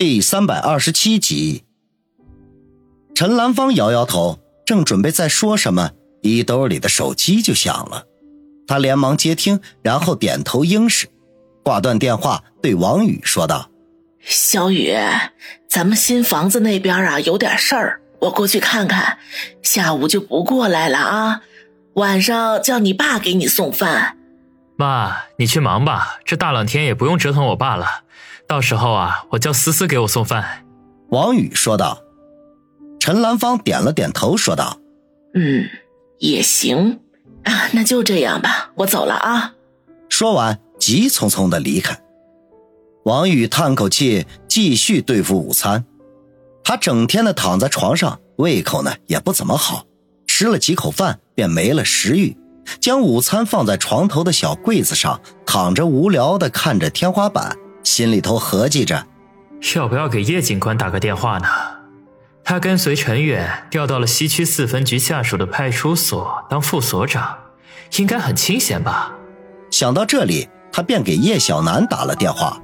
[0.00, 1.64] 第三百二十七集，
[3.16, 5.90] 陈兰芳摇摇头，正准备再说什么，
[6.22, 8.06] 衣兜里的手机就响了。
[8.68, 11.08] 他连忙接听，然后点头应是，
[11.64, 13.70] 挂断电话，对王宇说道
[14.22, 14.94] ：“小雨，
[15.68, 19.18] 咱们新房子那边啊有点事儿，我过去看看，
[19.64, 21.42] 下午就不过来了啊。
[21.94, 24.16] 晚上叫你爸给你送饭。
[24.76, 28.04] 妈，你去忙吧，这大冷天也不用折腾我爸了。”
[28.48, 30.64] 到时候啊，我叫思思给我送饭。”
[31.10, 32.02] 王宇说道。
[32.98, 34.78] 陈兰芳点了点头，说道
[35.32, 35.68] ：“嗯，
[36.18, 37.00] 也行
[37.44, 39.54] 啊，那就这样吧，我走了啊。”
[40.10, 42.02] 说完，急匆匆的离开。
[43.04, 45.84] 王宇叹口气，继续对付午餐。
[46.64, 49.84] 他整天的躺在床上，胃口呢也不怎么好，
[50.26, 52.36] 吃了几口饭便没了食欲，
[52.80, 57.56] 将午餐放在床头的小柜子上，躺着无聊的看着天花板。
[57.88, 59.06] 心里头合计着，
[59.74, 61.48] 要不要给叶警官打个电话呢？
[62.44, 67.38] 他跟随陈远调到了西区四分局下属的派出所当副所长，
[67.96, 69.14] 应该很清闲吧？
[69.70, 72.60] 想到这里，他便给叶小楠打了电话。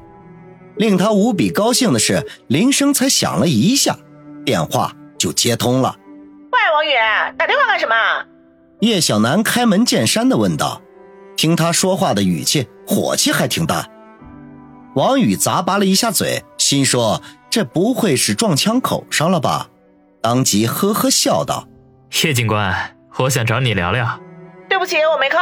[0.77, 3.97] 令他无比高兴的是，铃声才响了一下，
[4.44, 5.97] 电话就接通了。
[6.53, 6.92] 喂，王宇，
[7.38, 7.94] 打电话干什么？
[8.81, 10.83] 叶小楠开门见山的问道。
[11.34, 13.88] 听他说话的语气，火气还挺大。
[14.95, 19.69] 王宇咂巴了一下嘴，心说：“这不会是撞枪口上了吧？”
[20.23, 21.67] 当即呵呵笑道
[22.23, 24.20] ：“叶警官，我想找你聊聊。”
[24.70, 25.39] 对不起，我没空。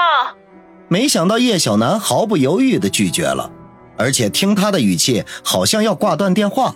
[0.88, 3.50] 没想到叶小楠毫不犹豫的拒绝了，
[3.96, 6.74] 而且听他的语气，好像要挂断电话。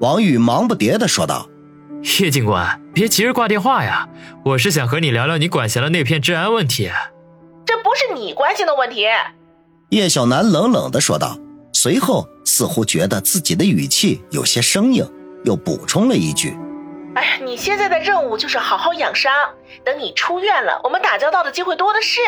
[0.00, 1.46] 王宇忙不迭的说道
[2.20, 4.08] ：“叶警官，别急着挂电话呀，
[4.44, 6.90] 我是想和你聊聊你管辖的那片治安问题。”
[7.64, 9.06] 这不是你关心的问题。”
[9.90, 11.38] 叶小楠冷冷的说道。
[11.86, 15.08] 随后似乎觉得自己的语气有些生硬，
[15.44, 16.52] 又补充了一句
[17.14, 19.32] ：“哎呀，你现在的任务就是好好养伤，
[19.84, 22.20] 等你出院了，我们打交道的机会多的是。”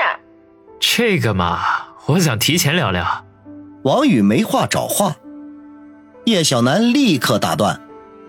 [0.79, 1.59] 这个嘛，
[2.07, 3.25] 我想提前聊聊。
[3.83, 5.17] 王宇没话找话，
[6.25, 7.81] 叶小楠立刻打断：“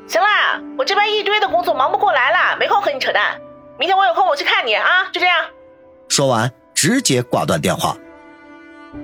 [0.10, 3.40] 行啦，我这边一堆的工作忙不过来了，没空和你扯淡。
[3.78, 5.46] 明天我有空我去看你啊，就这样。”
[6.10, 7.96] 说完直接挂断电话。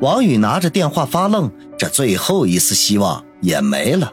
[0.02, 4.12] 王宇拿着电话发愣，这最后一丝希望也没了。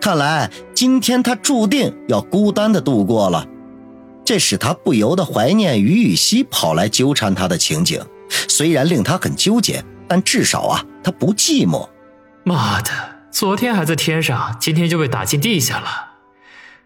[0.00, 3.46] 看来今天他注定要孤单的度过了，
[4.24, 8.04] 这使他不由得怀念于雨溪跑来纠缠他的情景。
[8.48, 11.88] 虽然令他很纠结，但至少啊，他不寂寞。
[12.44, 12.90] 妈的，
[13.30, 15.86] 昨天还在天上，今天就被打进地下了。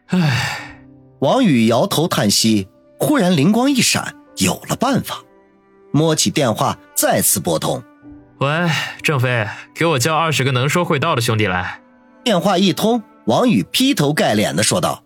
[0.09, 0.85] 唉，
[1.21, 5.23] 王宇摇头叹息，忽然灵光一闪，有了办法，
[5.93, 7.83] 摸起电话再次拨通。
[8.39, 8.69] 喂，
[9.03, 11.81] 郑飞，给我叫二十个能说会道的兄弟来。
[12.23, 15.03] 电话一通，王宇劈头盖脸的说道。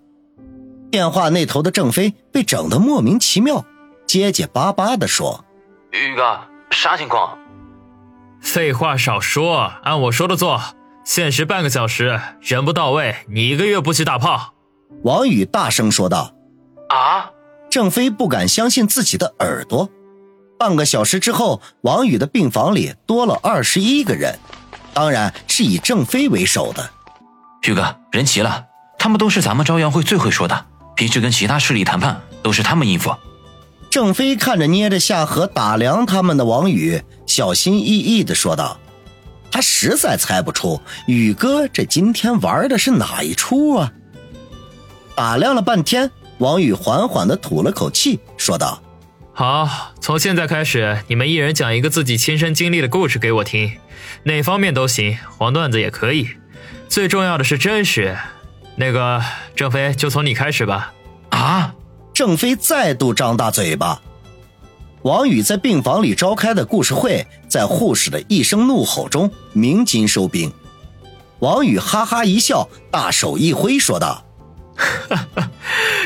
[0.91, 3.65] 电话那头的郑飞被整得莫名其妙，
[4.07, 5.45] 结结巴巴的说
[5.93, 7.39] ：“宇哥，啥情况？”
[8.43, 10.61] 废话少说，按我说的做。
[11.05, 14.55] 限时半个小时，人不到位，你一个月不许打炮。
[15.03, 16.35] 王宇大声说道。
[16.89, 17.31] 啊！
[17.71, 19.89] 郑飞不敢相信自己的耳朵。
[20.61, 24.39] 半个小时之后，王宇的病房里多了二十一个人，
[24.93, 26.91] 当然是以郑飞为首的。
[27.63, 28.67] 宇哥，人齐了，
[28.99, 33.11] 他们都是咱们朝阳会最会说的，平时跟其他势力谈判都是他们应付。
[33.89, 38.77] 郑飞看着捏着下颌打量他们的王宇，小心翼翼的说道
[39.51, 43.91] ：“他实在猜不出宇哥这今天玩的是哪一出啊。”
[45.17, 48.83] 打量了半天，王宇缓缓的吐了口气，说道。
[49.41, 53.73] 好，从现在开始，你们一人讲一个自己亲身经历的故事给我听，
[54.25, 56.29] 哪方面都行，黄段子也可以，
[56.91, 58.19] 最重要的是真实。
[58.77, 59.25] 那个
[59.57, 60.93] 郑飞，就从你开始吧。
[61.31, 61.75] 啊！
[62.13, 64.03] 郑飞再度张大嘴巴。
[65.05, 70.53] 王宇在病房里召开的故事会，在护士的一声怒吼中鸣金收兵。
[71.39, 74.23] 王宇哈哈一笑，大手一挥，说道。
[75.09, 75.51] 哈哈，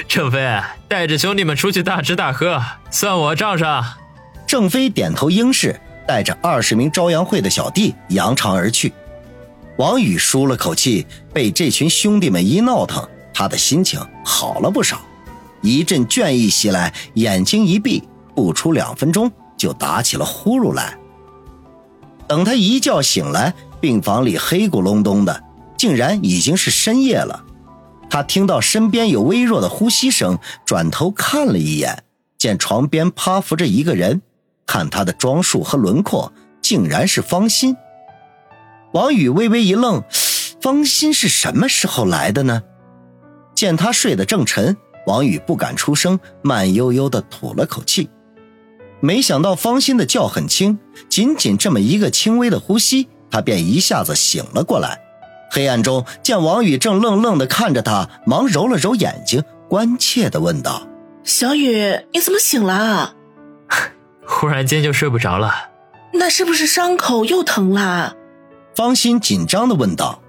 [0.08, 2.60] 郑飞带着兄弟们出去大吃大喝，
[2.90, 3.84] 算我账上。
[4.46, 8.92] 郑飞点头应是，带着二十名朝阳会的小弟扬长而去。
[9.78, 15.00] 王宇舒了口气，被这群兄弟们一闹腾，他的心情好了不少。
[15.62, 18.02] 一阵倦意袭来，眼睛一闭，
[18.34, 20.96] 不出两分钟就打起了呼噜来。
[22.26, 25.42] 等他一觉醒来，病房里黑咕隆咚的，
[25.76, 27.43] 竟然已经是深夜了。
[28.10, 32.04] 他听到身边有微弱的呼吸声，转头看了一眼，
[32.38, 34.22] 见床边趴伏着一个人，
[34.66, 37.76] 看他的装束和轮廓，竟然是方心。
[38.92, 40.02] 王宇微微一愣，
[40.60, 42.62] 方心是什么时候来的呢？
[43.54, 48.08] 见他睡得正沉，王宇不敢出声，慢悠悠地吐了口气。
[49.00, 50.78] 没想到方心的觉很轻，
[51.08, 55.03] 仅仅这么一个轻微的呼吸，他便一下子醒了过来。
[55.54, 60.88] 黑暗中见王宇正愣愣的看着他，忙揉了揉眼睛，关切的问道
[61.22, 63.14] ：“小雨，你怎么醒了？
[64.26, 65.54] 忽然间就睡不着了。
[66.14, 68.16] 那是不是伤口又疼啦？”
[68.74, 70.20] 方心紧张的问道。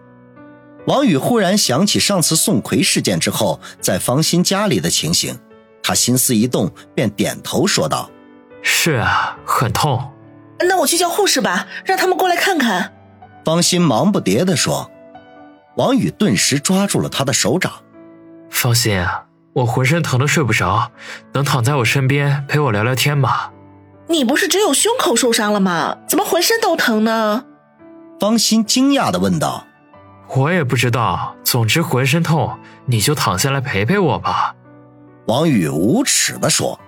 [0.85, 5.39] 王宇忽然想起上次宋奎事件之后，在方心家里的情形，
[5.81, 8.11] 他心思一动，便点头说道。
[8.61, 10.11] 是啊，很痛。
[10.59, 12.93] 那我去叫护士吧，让他们过来看看。
[13.43, 14.91] 方心忙不迭的说。
[15.75, 17.71] 王宇顿时抓住了他的手掌。
[18.49, 19.05] 放心，
[19.53, 20.91] 我浑身疼的睡不着，
[21.33, 23.51] 能躺在我身边陪我聊聊天吗？
[24.07, 25.97] 你不是只有胸口受伤了吗？
[26.07, 27.45] 怎么浑身都疼呢？
[28.19, 29.65] 方心惊讶的问道。
[30.35, 34.55] 我也不知道，总之浑身痛，你就躺下来陪陪我吧。
[35.27, 36.79] 王宇无耻的说。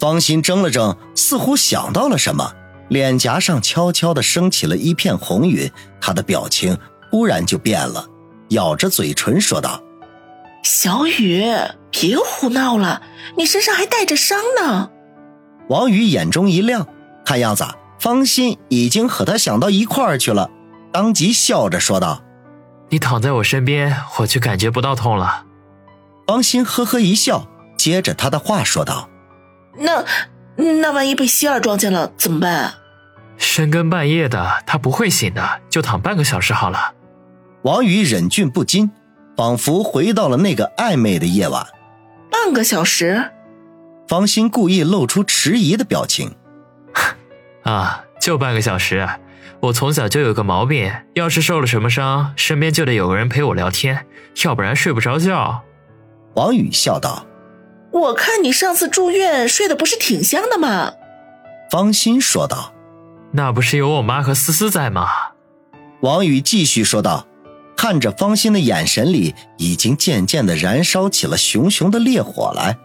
[0.00, 2.52] 方心怔了怔，似乎想到了什么，
[2.88, 5.70] 脸颊上悄悄的升起了一片红云。
[6.00, 6.76] 他的表情
[7.14, 8.08] 忽然就变了，
[8.48, 9.80] 咬着嘴唇说道
[10.64, 11.44] ：“小雨，
[11.92, 13.02] 别胡闹了，
[13.36, 14.90] 你身上还带着伤呢。”
[15.70, 16.88] 王宇眼中一亮，
[17.24, 17.64] 看样子
[18.00, 20.50] 方心已经和他想到一块儿去了，
[20.92, 22.24] 当即笑着说道
[22.90, 25.44] ：“你躺在我身边，我就感觉不到痛了。”
[26.26, 27.46] 方心呵呵一笑，
[27.78, 29.08] 接着他的话说道。
[29.78, 30.04] 那
[30.56, 32.74] 那万一被希儿撞见了怎么办？
[33.36, 36.92] 深更半夜的，他不会醒的，就躺半个小时好了。
[37.64, 38.90] 王宇忍俊不禁，
[39.38, 41.66] 仿佛回到了那个暧昧的夜晚。
[42.30, 43.30] 半个小时？
[44.06, 46.34] 方心故意露出迟疑的表情。
[47.64, 49.08] 啊，就半个小时。
[49.60, 54.04] 我从小就有个毛病，要是受了什么伤，身边就得有个人陪我聊天，
[54.44, 55.62] 要不然睡不着觉。
[56.34, 57.24] 王宇笑道。
[57.92, 60.92] 我看你上次住院睡得不是挺香的吗？
[61.70, 62.74] 方心说道
[63.32, 65.08] ：“那不是有我妈和思思在吗？”
[66.02, 67.26] 王宇继续说道，
[67.76, 72.76] 看着方心的眼神里已经渐渐的燃烧起了熊熊的烈火来。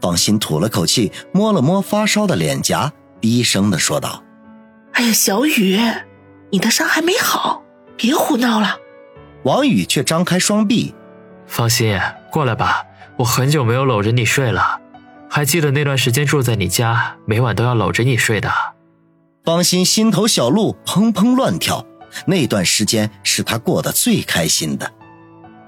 [0.00, 4.22] 方心吐了口气，摸了摸发烧的脸颊，低声的说道
[4.94, 5.78] ：“哎呀，小雨，
[6.50, 7.62] 你的伤还没好，
[7.96, 8.78] 别胡闹了。”
[9.44, 10.94] 王宇却张开双臂
[11.46, 11.98] ：“方心，
[12.30, 12.84] 过来吧。”
[13.18, 14.80] 我很久没有搂着你睡了，
[15.28, 18.50] 还记得那段时间住在你家，每晚都要搂着你睡的。
[19.44, 21.84] 方心心头小鹿砰砰乱跳，
[22.26, 24.92] 那段时间是他过得最开心的。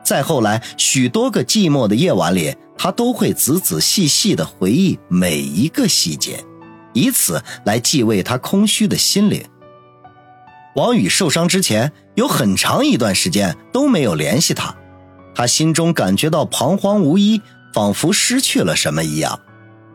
[0.05, 6.44] 再后来，许多个寂寞的夜晚里，他都会仔仔细细的回忆每一个细节，
[6.93, 9.43] 以此来继慰他空虚的心灵。
[10.76, 14.75] 王宇受伤之前，有很长一段时间都没有联系他。
[15.35, 17.41] 他心中感觉到彷徨无依，
[17.73, 19.41] 仿佛失去了什么一样。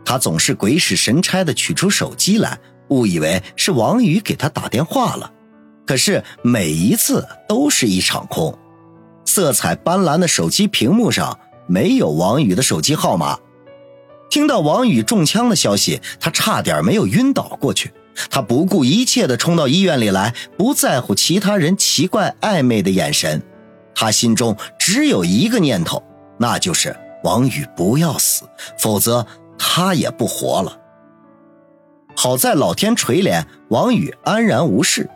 [0.03, 2.57] 他总是鬼使神差地取出手机来，
[2.87, 5.31] 误以为是王宇给他打电话了。
[5.89, 8.55] 可是每一次都是一场空，
[9.25, 13.39] 色彩斑斓的手机屏幕上没有王宇的手机号码。
[14.29, 17.91] 听到王宇中枪的消息，他差点没有晕倒过去。
[18.29, 23.41] 他不顾一切地冲到医院里来，不在乎其他人奇怪暧昧的眼神。
[23.95, 26.03] 他心中只有一个念头，
[26.37, 28.43] 那就是王宇不要死，
[28.77, 29.25] 否则
[29.57, 30.77] 他也不活了。
[32.15, 35.09] 好在老天垂怜，王宇安然无事。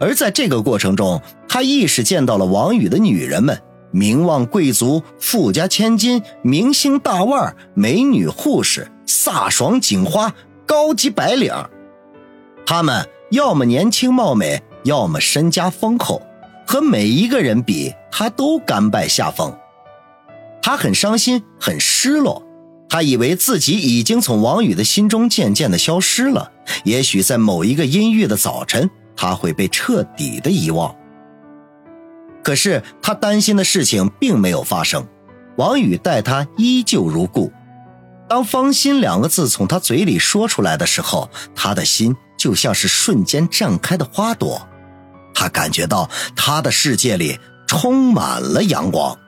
[0.00, 10.32] 而在这个过程中，他亦是见到了王宇的女人们：名望贵族、富家千金、明星大腕、美女护士、飒爽警花、
[10.66, 11.52] 高级白领。
[12.64, 16.22] 他们要么年轻貌美，要么身家丰厚。
[16.66, 19.56] 和每一个人比，他都甘拜下风。
[20.60, 22.42] 他很伤心，很失落。
[22.90, 26.52] 他以为自己已经从王宇的心中渐渐的消失了。
[26.84, 30.94] 也许在某一个阴郁的早晨，他会被彻底的遗忘。
[32.44, 35.06] 可是他担心的事情并没有发生，
[35.56, 37.52] 王宇待他依旧如故。
[38.28, 44.68] 当“芳心”两个字从他嘴里说出来的时候，他的心就像是瞬间绽开的花朵。
[45.34, 49.18] 他感觉到他的世界里充满了阳光。